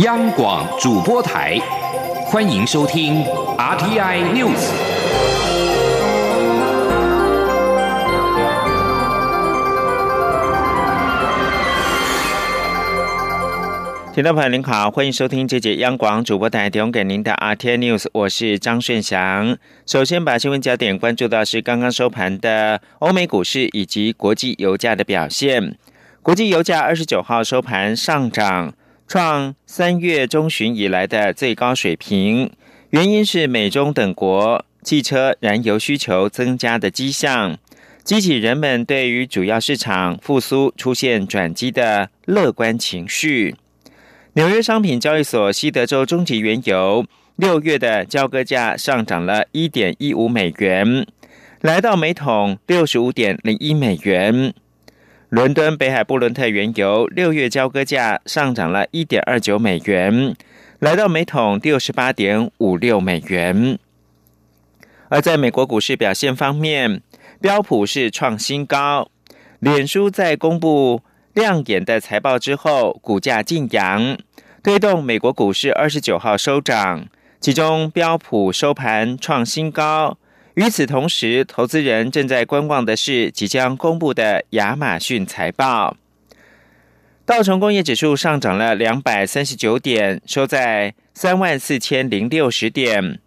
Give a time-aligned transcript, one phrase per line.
[0.00, 1.56] 央广主播台，
[2.26, 3.22] 欢迎收听
[3.56, 4.72] RTI News。
[14.12, 19.56] 听众朋友您好，欢迎收听这节央广主播台提供给您的 RTI News，我是张顺祥。
[19.86, 25.76] 首先把新闻焦点关注到是刚刚收盘的欧美股市以及国际油价的表现。
[26.20, 28.74] 国际油价二十九号收盘上涨，
[29.14, 32.50] 创三月中旬以来的最高水平。
[32.90, 37.56] 原因是美中等国汽车燃油需求增加的迹象，
[38.02, 43.54] 激起人们对于主要市场复苏出现转机的乐观情绪。
[44.32, 51.06] 纽约商品交易所西德州中级原油六月的交割价上涨了一点一五美元，
[51.60, 54.52] 来到每桶六十五点零一美元。
[55.34, 60.36] 伦敦北海布伦特原油六月交割价上涨了一点二九美元，
[60.78, 63.76] 来到每桶六十八点五六美元。
[65.08, 67.02] 而在美国股市表现方面，
[67.40, 69.10] 标普是创新高。
[69.58, 74.16] 脸书在公布亮眼的财报之后，股价劲扬，
[74.62, 77.08] 推动美国股市二十九号收涨，
[77.40, 80.16] 其中标普收盘创新高。
[80.54, 85.96] 与此同时，投资人正在观望的是即将公布的亚马逊财报。
[87.26, 93.18] 道琼工业指数上涨了两百三十九点，收在三万四千零六十点。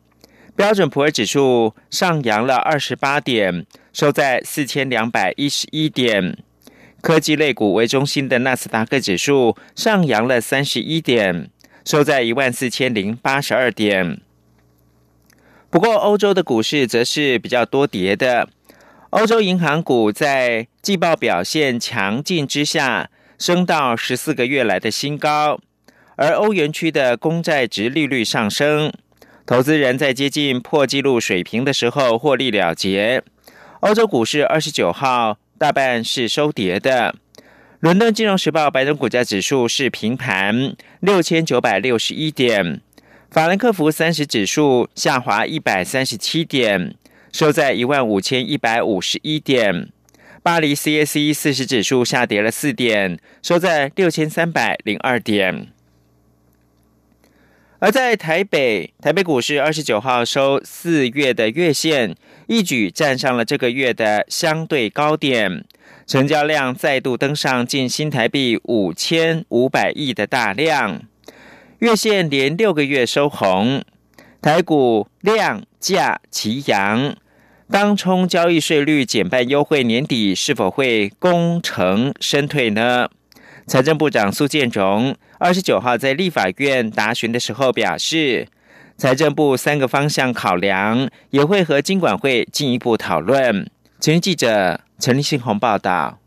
[0.56, 6.38] 标准普尔指数上扬了二十八点，收在四千两百一十一点。
[7.02, 11.50] 科技类股为中心的纳斯达克指数上扬了三十一点，
[11.84, 14.22] 收在一万四千零八十二点。
[15.78, 18.50] 不过，欧洲的股市则是比较多跌的。
[19.12, 25.60] 欧洲银行股在季报表现强劲之下，升到十四个月来的新高。
[26.16, 28.92] 而欧元区的公债值利率上升，
[29.46, 33.22] 投资人在接近破纪录水平的时候获利了结。
[33.82, 37.14] 欧洲股市二十九号大半是收跌的。
[37.82, 42.82] 伦敦金融时报白种股价指数是平盘六千九百六十一点。
[43.30, 46.96] 法兰克福三十指数下滑一百三十七点，
[47.34, 49.90] 收在一万五千一百五十一点。
[50.42, 55.68] 巴黎 CAC 四十指数下跌了四点，收在六千三百零二点。
[57.80, 62.16] 而在台北，台北股市二十九号收四月的月线，
[62.48, 65.66] 一举站上了这个月的相对高点，
[66.08, 71.02] 成交量再度登上近新台币五千五百亿的大量。
[71.80, 73.84] 月线连六个月收红，
[74.42, 77.16] 台股量价齐扬，
[77.70, 83.10] 当冲交易税率减半优惠，年底是否会功成身退呢？
[83.68, 88.48] 财政部长苏建荣二十九号在立法院答询的时候表示，
[88.98, 93.70] 财政部三个方向考量，也会和金管会进一步讨论。
[94.00, 96.18] 前日记者陈立信宏报道。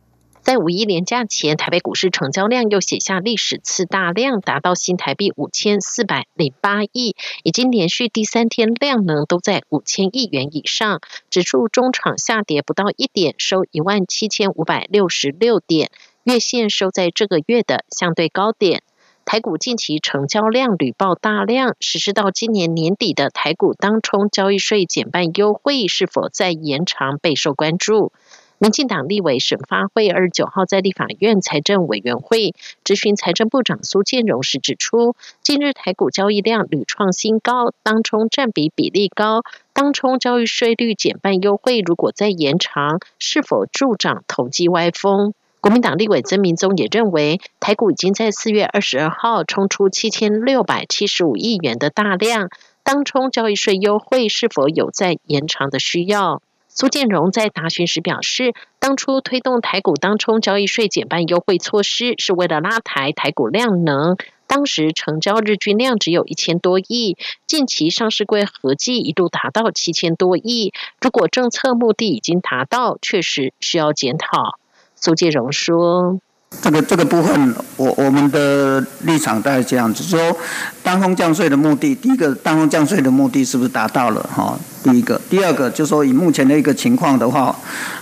[0.43, 7.15] 在五一连假前，台北股市成交量又写下历史次大量，达到新台币五千四百零八亿，
[7.45, 11.01] 已经连续第三天量能都在五千亿元以上。
[11.29, 15.91] 指数中场下跌不到一点，收一万七千五百六十六点，
[16.25, 18.83] 月线收在这个月的相对高点。
[19.27, 28.13] 台股近期成交量屡爆大量，实施到今年年底的台股当冲交易税减半优惠是否再延长，备受关注。
[28.63, 32.55] 民进党立委沈发会二十九号在立法院财政委员会
[32.85, 45.33] 质询财政部长苏建荣时指出，近日台股交易量屡创新高，当冲占比比例高，当冲交易税率减半优惠如果再延长，是否助长投机歪风？
[45.63, 52.51] 国民党立委曾明宗也认为，台股已经在四月二十二号冲出七千六百七十五亿元的大量，
[52.83, 56.43] 当冲交易税优惠是否有再延长的需要？
[56.73, 64.17] 苏建荣在答询时表示，当初推动台股当冲交易税减半优惠措施，是为了拉抬台股量能。
[64.47, 70.73] 当时成交日均量只有一千多亿，近期上市柜合计一度达到七千多亿。
[71.01, 74.59] 如果政策目的已经达到，确实需要检讨。
[74.95, 76.21] 苏建荣说。
[76.63, 80.37] 这个这个部分，我我们的立场大概这样子说：，
[80.83, 84.21] 当空降税的目的，第一个，当空降税的目的是不是达到了？
[84.35, 87.57] 哈，第一个，第二个，就说以目前的一个情况的话，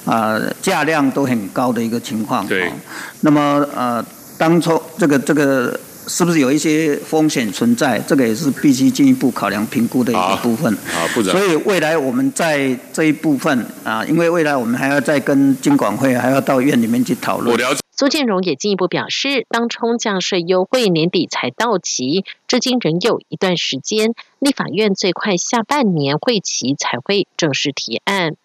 [0.05, 2.47] 啊，价量都很高的一个情况。
[2.47, 2.73] 对。
[3.21, 4.05] 那么，呃，
[4.37, 5.79] 当初这个这个。
[6.11, 7.99] 是不是有一些风险存在？
[8.07, 10.75] 这个也是必须进一步考量评估的一个部分。
[10.87, 11.37] 好，部长。
[11.37, 17.51] 所以未来我们在这一部分啊，因为未来我们还要再跟经管会还要到院里面去讨论。
[17.51, 17.81] 我了解。
[17.99, 28.37] 苏建荣也进一步表示，当冲降税优惠年底才到期，至今仍有一段时间，立法院最快下半年会期才会正式提案。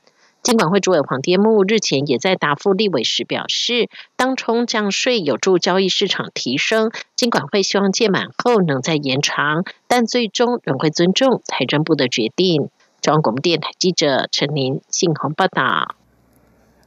[0.42, 12.72] 金管会主委黄天木日前也在答复立委时表示，当冲降税有助交易市场提升，金管会希望届满后能再延长，但最终仍会尊重财政部的决定。
[13.02, 15.94] 中央广播电台记者陈琳信鸿报道。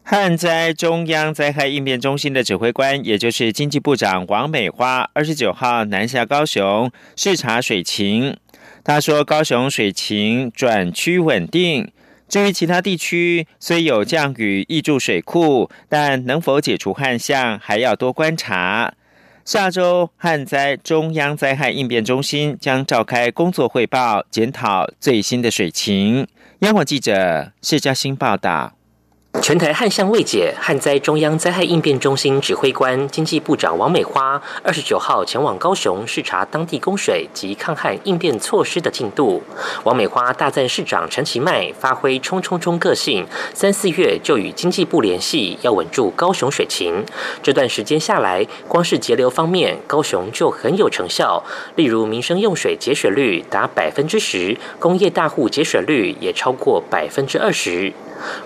[0.08, 8.36] 旱灾中央灾害应变中心的指挥官，也就是经济部长王美花，二十九号南下高雄视察水情。
[8.84, 11.90] 他说，高雄水情转趋稳定。
[12.28, 18.94] 至于其他地区，虽有降雨溢注水库，但能否解除旱象，还要多观察。
[19.44, 26.28] 下周旱灾中央灾害应变中心将召开工作汇报，检讨最新的水情。
[26.60, 28.75] 央广记者谢嘉欣报道。
[29.42, 39.40] 全台旱象未解，旱灾中央灾害应变中心指挥官、经济部长王美花二十九号前往高雄视察当地供水及抗旱应变措施的进度。
[39.84, 43.24] 王美花大赞市长陈其迈发挥冲冲冲个性，
[43.54, 47.04] 三四月就与经济部联系，要稳住高雄水情。
[47.40, 51.44] 这段时间下来，光是节流方面，高雄就很有成效。
[51.76, 57.92] 例如民生用水节水率达百分之十，工业大户节水率也超过百分之二十。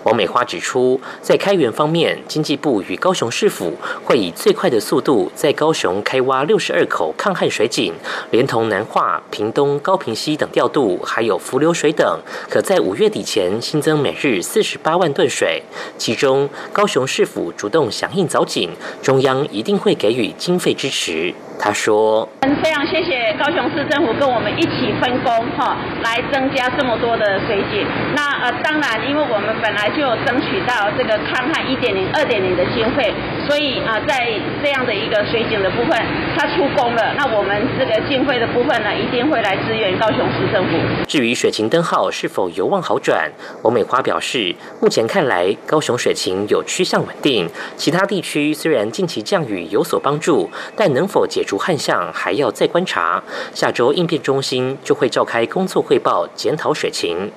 [0.02, 0.79] 王美花指出，
[1.20, 3.72] 在开源方面，经济部与高雄市府
[4.04, 7.92] 会以最快的速度，在高雄开挖六十二口抗旱水井，
[8.30, 15.62] 连同南化、屏东、高平溪等调度，还有浮流水等，可在五月底前新增每日四十八万吨水。
[15.98, 18.70] 其中，高雄市府主动响应凿井，
[19.02, 21.34] 中央一定会给予经费支持。
[21.60, 27.86] 他说：“嗯非常谢谢高雄市政府跟我们一起分工哈，来增加这么多的水井。
[28.14, 33.12] 那呃，当然，因为我们本来就有争取到这个抗旱一点零、二点零的经费，
[33.46, 34.28] 所以啊，在
[34.62, 35.98] 这样的一个水井的部分，
[36.36, 40.72] 它出工了，那我们这个经费的部分呢，一定会来支援高雄市政府。
[41.06, 43.30] 至于水情灯号是否有望好转，
[43.62, 53.20] 王美花表示，目前看来高雄水情有趋向稳定，其他地区虽然近期降雨有所帮助，但能否解主焊项还要再观察。
[53.52, 57.28] 下周应变中心就会召开工作汇报，检讨水情。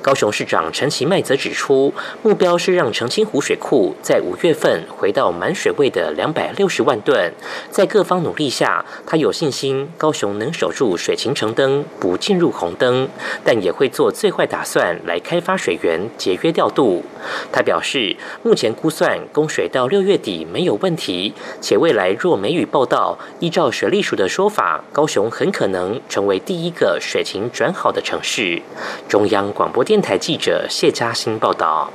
[0.00, 1.92] 高雄市长陈其迈则指出，
[2.22, 7.30] 目标是让澄清湖水库在五月份回到满水位的两百六十万吨。
[7.70, 13.08] 在各方努力下，他有信心高雄能守住水情橙灯，不进入红灯，
[13.44, 17.04] 但也会做最坏打算来开发水源，节约调度。
[17.52, 28.62] 他表示，目前估算供水到六月底没有问题，且未来若梅雨报道，依照水利署的说法，高雄很可能成为第一个水情转好的城市。
[29.08, 29.52] 中央。
[29.58, 31.92] 广播电台记者谢嘉欣报道。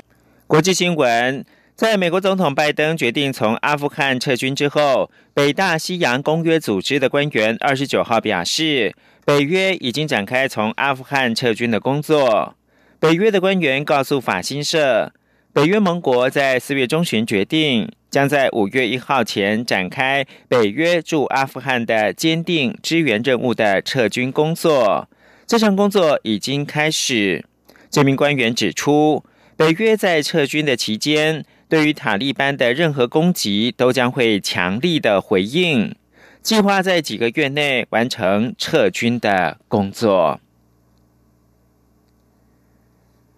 [0.47, 1.45] 国际新闻：
[1.75, 8.93] 在美国总统拜登决定从阿富汗撤军之后，北大西洋公约组织的官员二十九号表示，
[9.23, 12.53] 北约已经展开从阿富汗撤军的工作。
[12.99, 15.13] 北约的官员告诉法新社，
[15.53, 25.07] 北约盟国在四月中旬决定，将在五月一号前展开北约驻阿富汗的坚定支援任务的撤军工作。
[25.47, 27.45] 这项工作已经开始。
[27.93, 29.23] 这名官员指出，
[29.55, 35.93] 北约在撤军的期间，对于塔利班的任何攻击都将会强力的回应，
[36.41, 40.39] 计划在几个月内完成撤军的工作。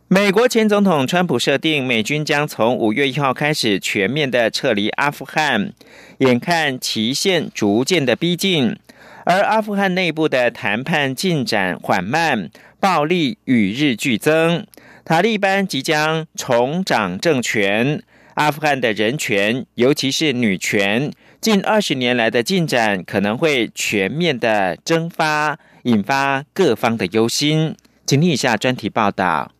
[0.07, 5.73] 美国前总统川普设定，美军将从五月一号开始全面的撤离阿富汗，
[6.19, 8.77] 眼看期限逐渐的逼近，
[9.25, 12.49] 而阿富汗内部的谈判进展缓慢。
[12.77, 14.67] 暴力与日俱增，
[15.03, 18.03] 塔利班即将重掌政权。
[18.35, 27.75] 阿富汗的人权，尤其是女权，近二十年来的进展可能会全面的蒸发，引发各方的忧心。
[28.05, 29.51] 请听以下专题报道。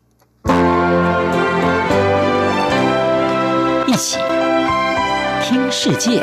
[3.88, 4.20] 一起
[5.42, 6.22] 听世界。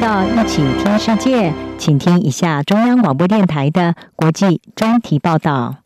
[0.00, 5.76] 到一起听世界，请听一下中央广播电台的国际专题报道。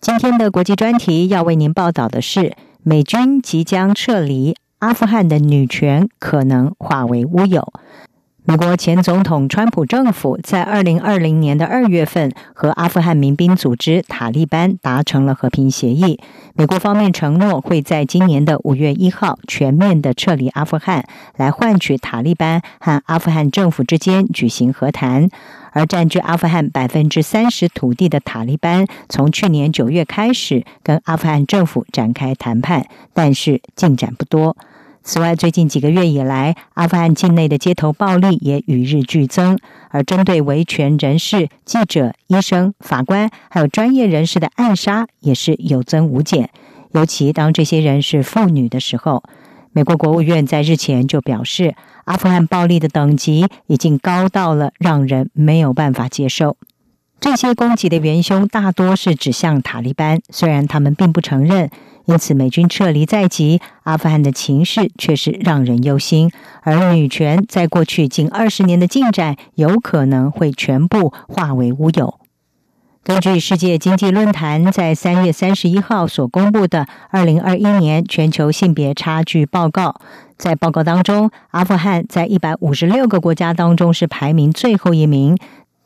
[0.00, 7.72] 今天的国际专题要为您报道的是：美军即将撤离阿富汗的女权可能化为乌有。
[8.46, 16.20] 美国前总统川普政府在二零二零年的二月份和阿富汗民兵组织塔利班达成了和平协议。
[16.52, 21.06] 美国方面承诺会在今年的五月一号全面的撤离阿富汗，
[21.38, 25.30] 来换取塔利班和阿富汗政府之间举行和谈。
[25.72, 34.54] 而占据阿富汗百分之三十土地的塔利班，从去年九月开始跟阿富汗政府展开谈判，但是进展不多。
[35.06, 39.58] 此外，最近几个月以来，阿富汗境内的街头暴力也与日俱增，
[39.90, 46.48] 而针对维权人士、记者、医生、法官还有专业人士的暗杀也是有增无减。
[46.92, 49.22] 尤其当这些人是妇女的时候，
[49.72, 51.74] 美国国务院在日前就表示，
[52.06, 56.56] 阿富汗暴力的等级已经高到了让人没有办法接受。
[57.20, 61.68] 这些攻击的元凶大多是指向塔利班，虽然他们并不承认。
[62.06, 66.30] 因此，美军撤离在即，阿富汗的情势却是让人忧心。
[66.62, 72.20] 而女权在过去近二十年的进展，有可能会全部化为乌有。
[73.02, 80.00] 根据世界经济论坛在三月三十一号所公布的二零二一年全球性别差距报告，
[80.38, 85.36] 在报告当中，阿富汗在一百五十六个国家当中是排名最后一名。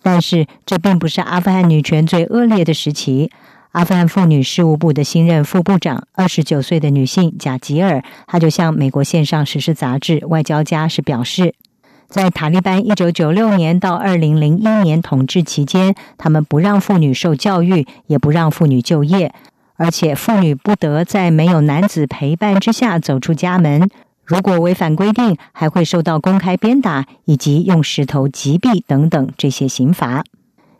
[0.01, 3.31] 但是，这并不是阿富汗女权最恶劣的时期。
[3.73, 11.55] 阿富汗妇女事务部的新任副部长，二十九岁的女性贾吉尔，她就向美国线上时事杂志《外交家》是表示，
[12.09, 19.35] 在塔利班一九九六年到二零零一年统治期间，他们不让妇女受教育，也不让妇女就业，
[19.77, 23.91] 而且妇女不得在没有男子陪伴之下走出家门，
[24.25, 30.25] 如果违反规定，还会受到公开鞭打以及用石头击毙等等这些刑罚。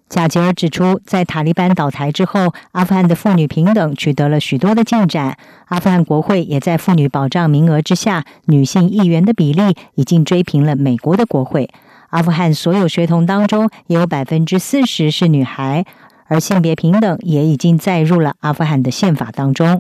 [0.09, 5.37] 贾吉尔指出，在塔利班倒台之后，阿富汗的妇女平等取得了许多的进展。
[5.67, 11.69] 阿富汗国会也在妇女保障名额之下，女性议员的比例已经追平了美国的国会。
[12.09, 15.85] 阿富汗所有学童当中，也有百分之四十是女孩，
[16.27, 19.79] 而性别平等也已经载入了阿富汗的宪法当中。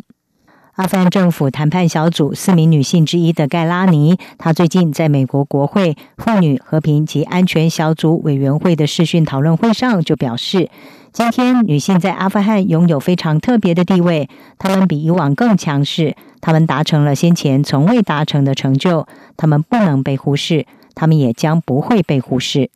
[0.78, 10.70] 阿富汗政府谈判小组四名女性之一的盖拉尼，她最近在美国国会妇女和平及安全小组委员会的视讯讨论会上就表示，
[11.10, 22.70] 今天女性在阿富汗拥有非常特别的地位，她们比以往更强势，她们达成了先前从未达成的成就，她们不能被忽视，她们也将不会被忽视。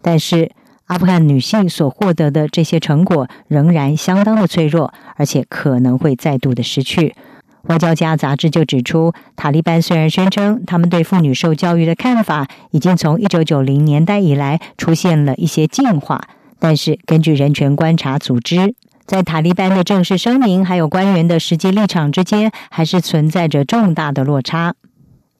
[0.00, 0.50] 但是，
[0.88, 7.14] 阿富汗女性所获得的这些成果仍然相当的脆弱，而且可能会再度的失去。
[7.64, 16.22] 外交家杂志就指出，塔利班虽然宣称他们对妇女受教育的看法已经从一九九零年代以来出现了一些进化，
[16.58, 24.74] 但是根据人权观察组织，在塔利班的正式声明还有官员的实际立场之间，还是存在着重大的落差。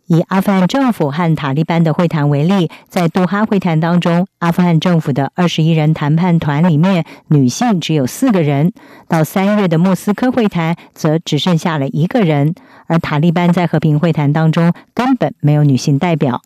[0.08, 8.70] 以阿富汗政府和塔利班的会谈为例，在杜哈会谈当中，阿富汗政府的二十一人谈判团里面，女性只有四个人；
[9.06, 12.54] 到三月的莫斯科会谈，则只剩下了一个人。
[12.86, 16.40] 而塔利班在和平会谈当中根本没有女性代表。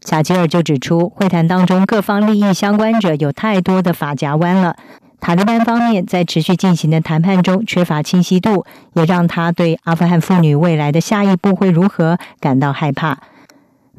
[0.00, 4.74] 卡吉尔就指出，会谈当中各方利益相关者有太多的法夹弯了。
[5.22, 13.20] 塔利班方面在持续进行的谈判中缺乏清晰度，也让他对阿富汗妇女未来的下一步会如何感到害怕。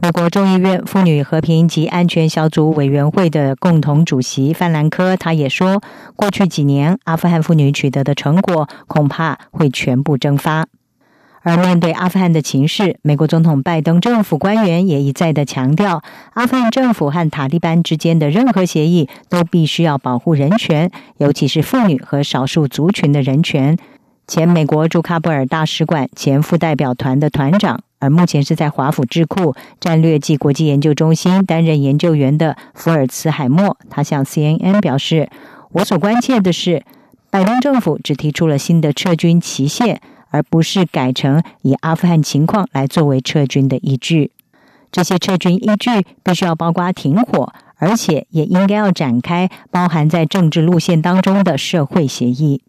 [0.02, 5.82] 美国众议院妇女和平及安全小组委员会的共同主席范兰科，他也说，
[6.18, 10.66] 过去几年阿富汗妇女取得的成果恐怕会全部蒸发。
[11.44, 16.02] 而面对阿富汗的情势，美国总统拜登政府官员也一再的强调，
[16.34, 23.78] 阿富汗政府和塔利班之间的任何协议都必须要保护人权，尤其是妇女和少数族群的人权。
[24.26, 35.30] 前美国驻喀布尔大使馆前副代表团的团长，而目前是在华府智库战略暨国际研究中心担任研究员的福尔茨海默，他向 CNN 表示
[35.74, 36.84] ：“我所关切的是，
[37.30, 40.00] 拜登政府只提出了新的撤军期限。”
[40.34, 44.32] 而不是改成以阿富汗情况来作为撤军的依据。
[44.92, 45.92] 这些撤军依据
[46.24, 52.64] 必须要包括停火，而且也应该要展开包含在政治路线当中的社会协议。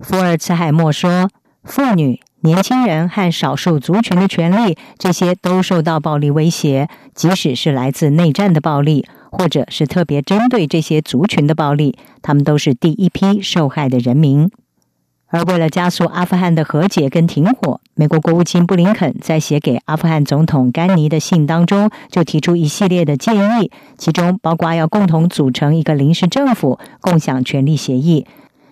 [0.00, 1.30] 福尔茨海默说
[1.62, 14.50] ：“妇女、年轻人和少数族群的权利，这些都受到暴力威胁，即使是来自内战的暴力，或者是特别针对这些族群的暴力，他们都是第一批受害的人民。”
[15.34, 28.24] 而为了加速阿富汗的和解跟停火，美国国务卿布林肯在写给阿富汗总统甘尼的信当中，就提出一系列的建议，其中包括要共同组成一个临时政府，共享权力协议。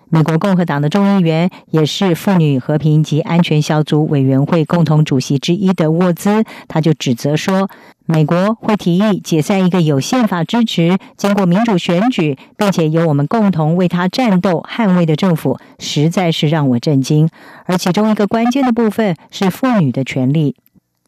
[0.07, 7.69] 美国共和党的众议员，也是妇女和平及安全小组委员会共同主席之一的沃兹，他就指责说，
[8.05, 17.29] 美国会提议解散一个有宪法支持、经过民主选举，并且由我们共同为他战斗、捍卫的政府，实在是让我震惊。
[17.65, 20.57] 而其中一个关键的部分是妇女的权利。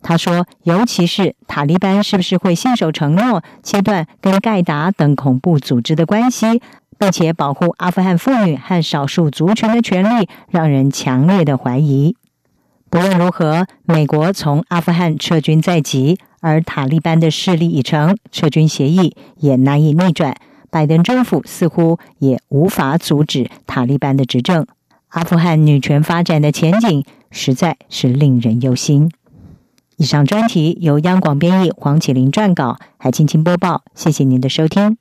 [0.02, 6.62] 他说，尤其是塔利班是不是会信守承诺，切断跟盖达等恐怖组织的关系，
[6.98, 12.16] 并且保护阿富汗妇女和少数族群的权利，让人强烈的怀疑。
[12.90, 16.18] 不论如何，美国从阿富汗撤军在即。
[16.46, 20.38] 而塔利班的势力已成，撤军协议也难以逆转。
[20.70, 24.68] 拜登政府似乎也无法阻止塔利班的执政。
[25.08, 29.12] 阿富汗女权发展的前景实在是令人忧心。
[29.98, 33.82] 以上专题由央广编译，黄启林撰稿，海青青播报。
[33.96, 34.98] 谢谢您的收听。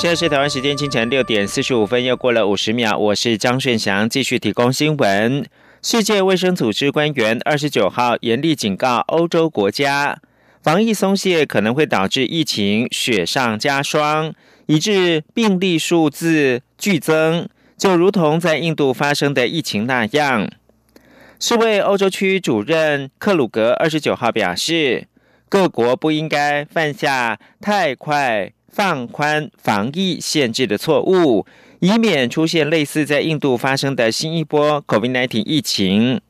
[0.00, 2.96] 现在是台湾时间清晨六点四十五分，又过了五十秒。
[2.96, 5.44] 我是张顺祥，继续提供新闻。
[5.82, 10.18] 世界卫生组织官员二十九号严厉警告欧洲国家，
[10.62, 14.32] 防疫松懈可能会导致疫情雪上加霜，
[14.64, 20.50] 以致病例数字剧增，就如同在印度发生的疫情那样。
[21.38, 25.06] 世卫欧洲区主任克鲁格二十九号表示，
[25.50, 28.50] 各国不应该犯下太快。
[28.70, 31.44] 放宽防疫限制的错误，
[31.80, 36.20] 以免出现类似在印度发生的新一波 COVID-19 疫情。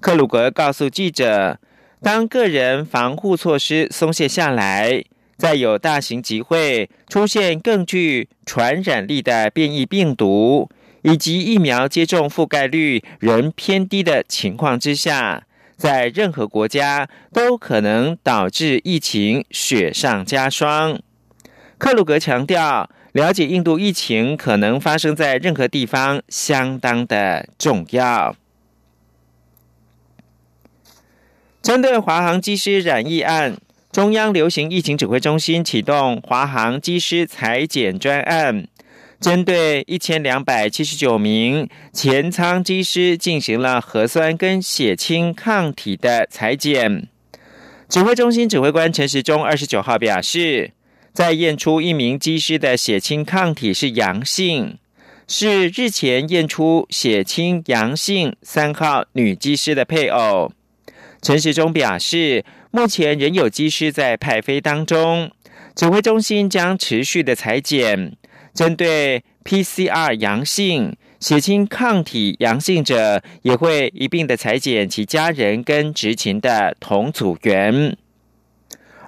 [0.00, 1.58] 克鲁格告诉记者，
[2.02, 5.02] 当个人防护措施松懈下来，
[5.36, 10.68] 再有大型集会出现更具传染力的变异病毒，
[11.02, 15.44] 以及疫苗接种覆盖率仍偏低的情况之下，
[15.76, 21.00] 在任何国家都可能导致疫情雪上加霜。
[21.78, 28.34] 克鲁格强调，了解印度疫情可能发生在任何地方相当的重要。
[31.62, 33.56] 针对华航机师染疫案，
[33.92, 38.66] 中央流行疫情指挥中心启动华航机师裁剪专案，
[39.20, 47.06] 针对一千两百七十九名前舱机师进行了核酸跟血清抗体的裁剪。
[47.88, 50.72] 指挥中心指挥官陈时中二十九号表示。
[51.18, 54.78] 在验出一名机师的血清抗体是阳性，
[55.26, 60.52] 是日前验出血清阳性三号女机师的配偶。
[61.20, 65.32] 陈时中表示，目前仍有机师在派飞当中，
[65.74, 68.16] 指挥中心将持续的裁剪，
[68.54, 77.96] 针对 PCR 阳性、血清抗体阳性者，也会一并的裁剪其家人跟执勤的同组员。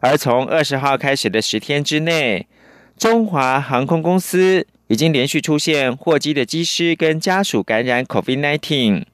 [0.00, 2.46] 而从二十号开始的十天之内，
[2.96, 9.04] 中华航空公司已经连续出现货机的机师跟家属感染 COVID-19，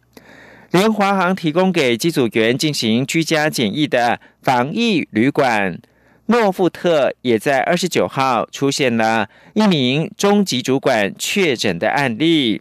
[0.70, 5.78] 连华航提供给机组员进行居家检疫的防疫旅馆
[6.26, 12.60] 诺富特，也在二十九号出现了一名中级主管确诊的案例。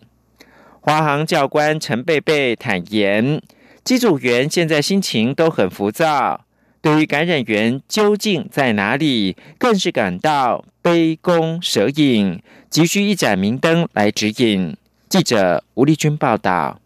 [0.81, 3.41] 华航教官陈贝贝坦言，
[3.83, 6.44] 机组员现在心情都很浮躁。
[6.85, 14.77] 对于感染源究竟在哪里，更是感到杯弓蛇影，急需一盏明灯来指引。
[15.09, 16.79] 记者吴丽君报道。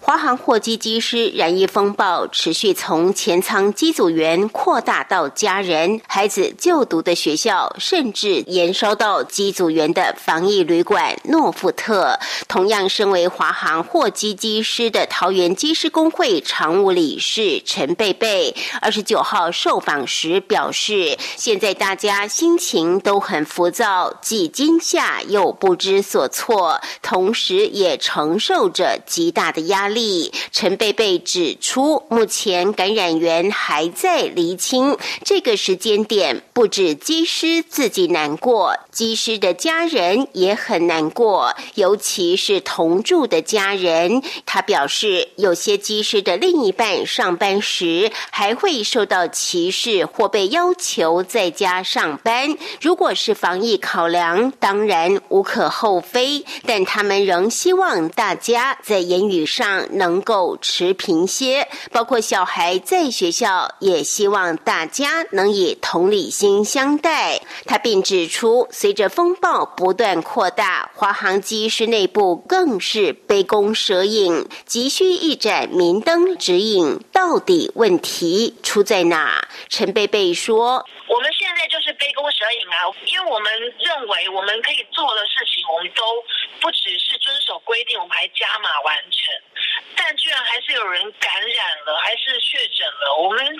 [0.00, 12.18] 华航货机机师染疫风暴持续从前舱机组员扩大到家人、孩子就读的学校，甚至延烧到机组员的防疫旅馆诺富特。
[12.48, 29.59] 同样身为华航货机机师的桃园机师工会常务理事陈贝贝，二十九号受访时表示，现在大家心情都很浮躁，既惊吓又不知所措，同时也承受着极大的。
[29.62, 34.96] 压力，陈贝贝指出，目前感染源还在厘清。
[35.24, 44.22] 这个时间点，不止机师自己难过，机师的家人也很难过，尤其是同住的家人。
[44.46, 52.56] 他表示，有些机师的另一半上班时还会受到歧视，或被要求在家上班。
[52.80, 59.46] 如果是防疫考量，当然无可厚非，但他们仍希望大家在言语。
[59.50, 61.68] 上能够持平些。
[61.92, 67.40] 包括小孩在学校，也希望大家能以同理心相待。
[67.66, 79.48] 他并指出，随着风暴不断扩大，华航机师内部更是杯弓蛇影，急需一盏明灯指引，到底问题出在哪？
[79.68, 81.28] 陈贝贝说：“我们
[81.60, 86.24] 在就是杯弓蛇影啊，因为我们认为我们可以做的事情，我们都
[86.58, 89.42] 不只是遵守规定，我们还加码完成，
[89.94, 93.56] 但居然还是有人感染了，还是确诊了，我们。”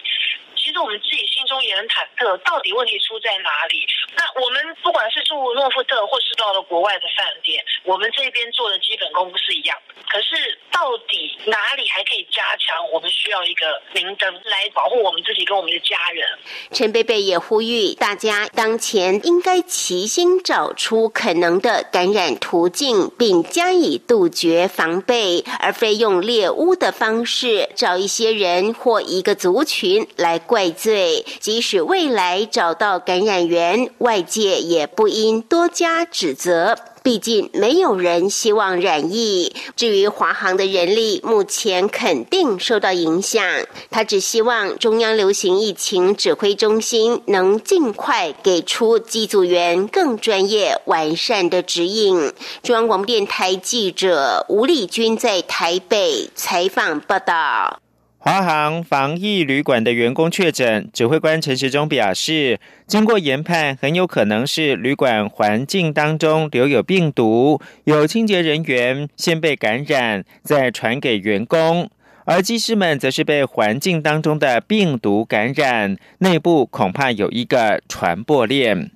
[0.70, 3.82] 其实我们自己心中也很忐忑，到底问题出在哪里？
[4.14, 9.76] 那我们不管是住诺富特，或是到了国外的饭店，我们这边做的基本功夫是一样。
[10.08, 12.88] 可是到底哪里还可以加强？
[12.92, 16.38] 我们需要一个明灯来保护我们自己跟我们的家人。
[16.70, 30.38] 陈贝贝也呼吁大家，当前应该齐心找出可能的感染途径，并加以杜绝防备，而非用猎巫的方式找一些人或一个族群来。
[30.60, 36.76] 怪罪，即使未来找到感染源，外界也不应多加指责。
[37.02, 39.56] 毕竟没有人希望染疫。
[39.74, 43.42] 至于华航的人力，目前肯定受到影响。
[43.90, 52.34] 他只希望中央流行疫情指挥中心能尽快给出机组员更专业完善的指引。
[52.62, 57.80] 中央广播电台记者吴丽君在台北采访报道。
[58.22, 71.88] 华航防疫旅馆的员工确诊，指挥官陈时中表示，经过研判，很有可能是旅馆环境当中留有病毒，有清洁人员先被感染，再传给员工，
[72.26, 78.90] 而机师们则是被环境当中的病毒感染，内部恐怕有一个传播链。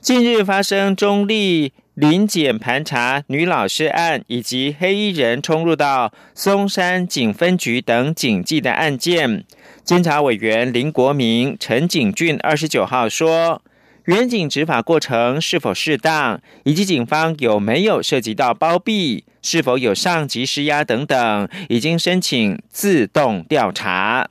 [0.00, 1.72] 近日发生中立。
[1.94, 9.44] 临检盘查女老师案以及黑衣人冲入到松山警分局等警纪的案件，
[9.84, 13.62] 监察委员林国明、陈景俊二十九号说，
[14.06, 24.28] 远警执法过程是否适当，以及警方有没有涉及到包庇，是否有上级施压等等，已经申请自动调查。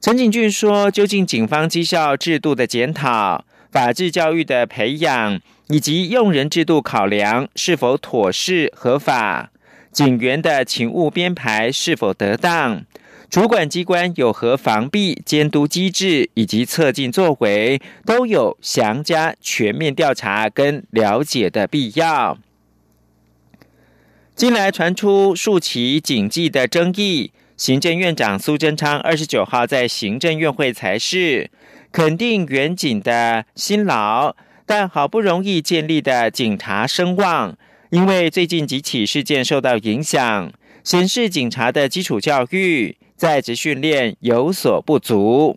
[0.00, 5.38] 陈景俊说，究竟警方绩效制度的检讨、法治教育的培养。
[5.68, 9.50] 以及用人制度考量是否妥适合法，
[9.90, 12.84] 警员的勤务编排是否得当，
[13.28, 22.38] 主管机关有何防弊监督机制以及策进作为，都有详加全面调查跟了解的必要。
[24.36, 31.50] 近来传出数起警纪的争议，行政院长苏贞昌二十九号在行政院会才是，
[31.90, 34.36] 肯定远警的辛劳。
[34.66, 37.56] 但好不容易建立的警察声望，
[37.90, 40.52] 因为最近几起事件受到影响，
[40.82, 45.56] 显示警察的基础教育、在职训练有所不足。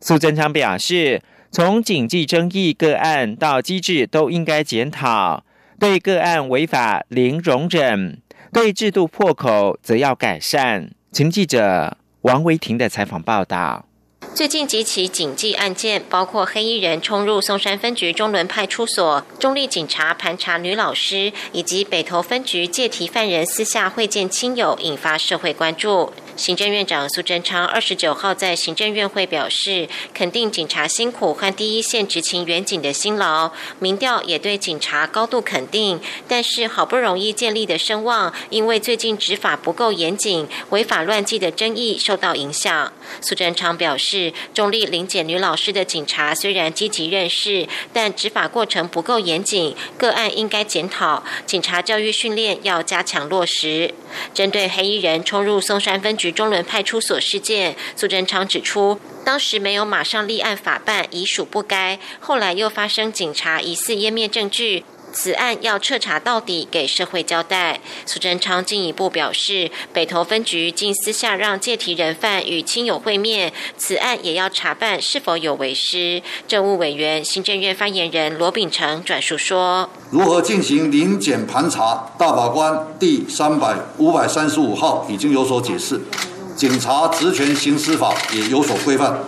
[0.00, 5.42] 苏贞昌表示，从警纪争议个案到机制都应该检讨，
[5.78, 8.18] 对个案违法零容忍，
[8.52, 10.90] 对制度破口则要改善。
[11.10, 13.89] 请记者王维婷的采访报道。
[14.32, 26.12] 最近几起警纪案件，包括黑衣人冲入松山分局中仑派出所、中立警察盘查女老师，以及北投分局借题犯人私下会见亲友，引发社会关注。
[26.36, 36.00] 行政院长苏贞昌二十九号在行政院会表示，肯定警察辛苦和第一线执勤员警的辛劳，民调也对警察高度肯定。
[36.26, 42.90] 但是好不容易建立的声望，因为最近执法不够严谨、违法乱纪的争议受到影响。
[43.20, 53.94] 苏贞昌表示，中立临检女老师的警察虽然积极认识，但执法过程不够严谨，个案应该检讨，警察教育训练要加强落实。
[54.34, 56.30] 针对黑衣人冲入松山分局。
[56.30, 61.98] 中仑派出所事件，苏贞昌指出，当时没有马上立案法办，已属不该。
[62.18, 64.84] 后来又发生警察疑似湮灭证据。
[65.12, 67.80] 此案要彻查到底，给社会交代。
[68.06, 76.22] 苏贞昌进一步表示，北投分局竟私下让借题人犯与亲友会面，此案也要查办是否有违失。
[76.46, 82.12] 政务委员、行政院发言人罗秉成转述说：“如何进行临检盘查？
[82.16, 86.00] 大法官第三百五百三十五号已经有所解释，
[86.54, 89.18] 警察职权行使法也有所规范。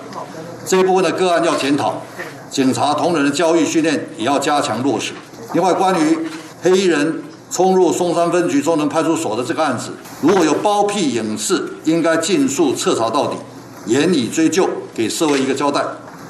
[0.64, 2.00] 这一部分的个案要检讨，
[2.50, 5.12] 警察同仁的教育训练也要加强落实。”
[5.54, 6.18] 另外，关于
[6.62, 9.90] 黑衣人冲入松山分局中能派出所的这个案子，
[10.22, 13.36] 如果有包庇影视，应该尽速彻查到底，
[13.86, 15.84] 严以追究，给社会一个交代。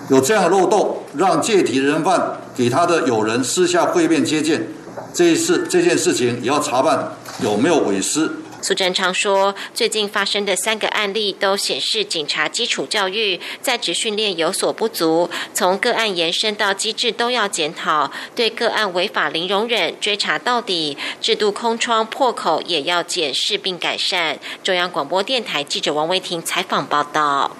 [0.08, 4.68] 有这样的漏洞，让借题人犯给他的友人私下会面接见，
[5.14, 8.28] 这一次这件事情也要查办有没有违失。
[8.62, 24.38] 苏贞昌说，最近发生的三个案例都显示，警察基础教育在职训练有所不足，从个案延伸到机制都要检讨，对个案违法零容忍，追查到底，制度空窗破口也要检视并改善。
[24.62, 27.56] 中央广播电台记者王维婷采访报道。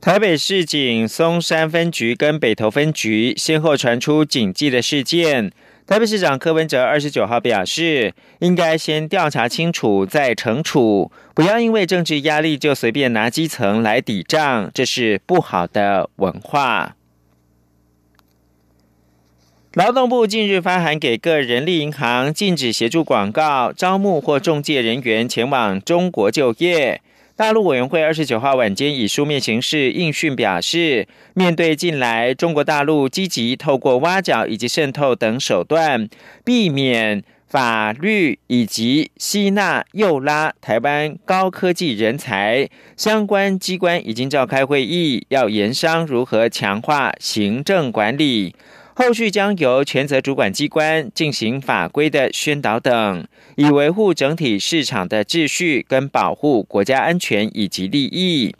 [0.00, 5.50] 台北市警松山分局跟北投分局先后传出警纪的事件。
[5.86, 16.96] 台北市长柯文哲二十九号表示，应该先调查清楚再惩处，不要因为政治压力就随便拿基层来抵账，这是不好的文化。
[19.74, 27.02] 劳动部近日发函给各人力银行，禁止协助广告、招募或中介人员前往中国就业。
[27.36, 36.08] 大陆委员会二十九号晚间以书面形式应讯表示，面对近来中国大陆积极透过挖角以及渗透等手段，
[36.44, 48.54] 避免法律以及吸纳诱拉台湾高科技人才，相关机关已经召开会议，要研商如何强化行政管理。
[48.96, 53.26] 后续将由全责主管机关进行法规的宣导等，
[53.56, 58.54] 以维护整体市场的秩序跟保护国家安全以及利益。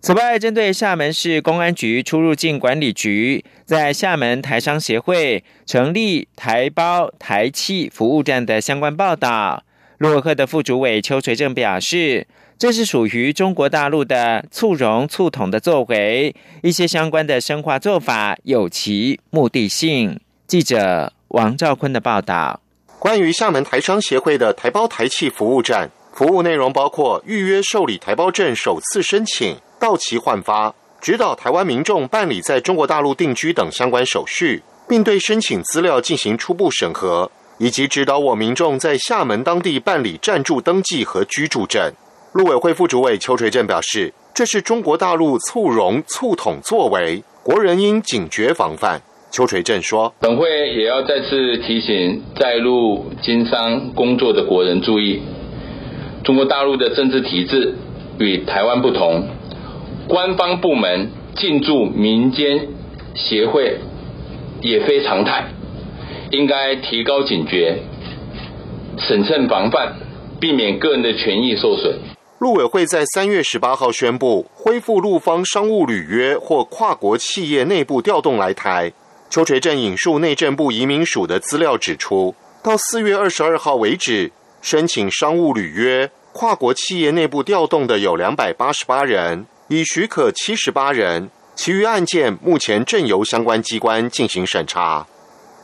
[0.00, 9.62] 此外，针对厦门市公安局出入境管理局在厦门台商协会成立台胞台企服务站的相关报道，
[9.98, 12.26] 洛克的副主委邱垂正表示。
[12.62, 20.20] 这是属于中国大陆的促融促统的作为，一些相关的深化做法有其目的性。
[20.46, 22.60] 记者王兆坤的报道。
[23.00, 41.92] 关于厦门台商协会的台胞台企服务站，服务内容包括预约受理台胞证首次申请、到期换发、指导台湾民众办理在中国大陆定居等相关手续，并对申请资料进行初步审核，以及指导我民众在厦门当地办理暂住登记和居住证。
[42.34, 49.02] 陆委会副主委邱垂正表示，这是中国大陆促融促统作为，国人应警觉防范。
[49.30, 55.20] 邱垂正说，本会也要再次提醒在陆经商工作的国人注意，
[56.24, 57.74] 中国大陆的政治体制
[58.18, 59.28] 与台湾不同，
[60.08, 62.68] 官方部门进驻民间
[63.14, 63.78] 协会
[64.62, 65.48] 也非常态，
[66.30, 67.76] 应该提高警觉，
[68.96, 69.96] 审慎防范，
[70.40, 71.94] 避免个人的权益受损。
[72.42, 78.92] 陆委会在三月十八号宣布恢复陆方商务履约或跨国企业内部调动来台。
[79.30, 95.06] 邱垂正引述内政部移民署的资料指出，到四月二十二号为止，申请商务履约、跨国企业内部调动的有两百八十八人，已许可七十八人，其余案件目前正由相关机关进行审查。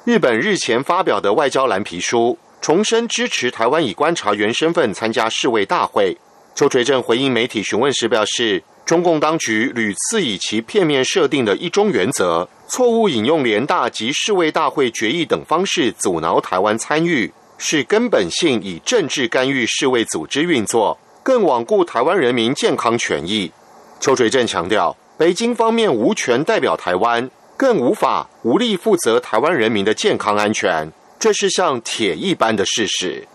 [0.05, 6.17] 日本日前发表的外交蓝皮书，重申支持台湾以观察员身份参加世卫大会。
[6.59, 23.53] 邱垂正回应媒体询问时表示，中共当局屡次以其片面设定的一中原则，错误引用联大及世卫大会决议等方式阻挠台湾参与，是根本性以政治干预世卫组织运作，更罔顾台湾人民健康权益。
[24.01, 30.91] 邱垂正强调，北京方面无权代表台湾，更无法无力负责台湾人民的健康安全，
[31.21, 33.29] 这是像铁一般的事实。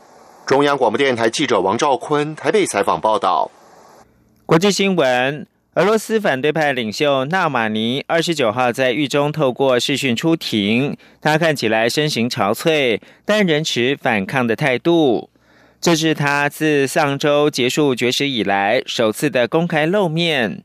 [0.46, 3.50] 中央广播电台记者王兆坤台北采访报道。
[4.46, 15.30] 国际新闻：俄罗斯反对派领袖纳马尼二十九号在狱中透过视讯出庭，他看起来身形憔悴，但仍持反抗的态度。
[15.80, 20.64] 这是他自上周结束绝食以来首次的公开露面。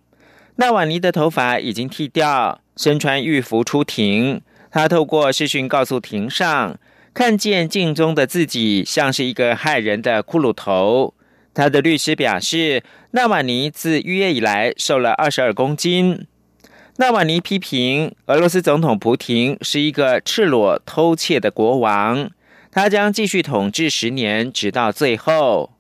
[0.57, 4.41] 纳瓦尼的头发已经剃掉，身穿狱服出庭。
[4.73, 6.77] 他透过视讯告诉庭上。
[7.19, 11.15] 看见镜中的自己像是一个害人的骷髅头。
[11.53, 16.29] 他的律师表示，纳瓦尼自预约以来瘦了二十二公斤。
[16.99, 22.31] 纳瓦尼批评俄罗斯总统普廷是一个赤裸偷窃的国王，
[22.71, 25.73] 他将继续统治十年，直到最后。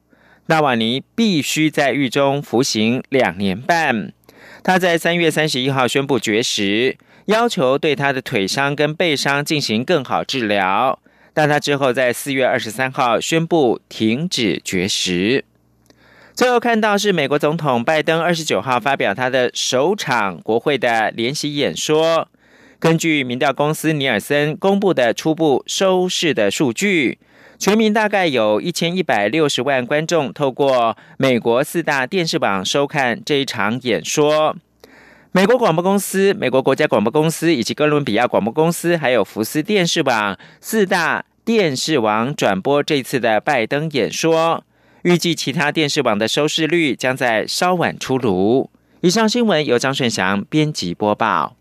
[0.46, 4.12] 纳瓦尼必须在狱中服刑两年半。
[4.64, 10.98] 他在三月三十一号宣布绝食，要求对他的腿伤跟背伤进行更好治疗。
[11.32, 15.44] 但他之后在四月二十三号宣布停止绝食。
[16.34, 22.28] 最后看到是美国总统拜登二十九号发表他的首场国会的联席演说。
[22.80, 27.18] 根据民调公司尼尔森公布的初步收视的数据，
[27.58, 34.54] 全民大概有一千一百六十万观众透过美国四大电视网收看这一场演说。
[35.32, 41.24] 美国广播公司、美国国家广播公司以及哥伦比亚广播公司，还有福斯电视网四大。
[41.44, 44.62] 电视网转播这次的拜登演说，
[45.00, 48.70] 预计其他电视网的收视率将在稍晚出炉。
[49.00, 51.57] 以上新闻由张顺祥编辑播报。